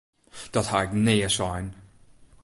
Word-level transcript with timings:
Dat 0.53 0.67
ha 0.69 0.79
ik 0.85 0.91
nea 1.05 1.27
sein! 1.37 1.67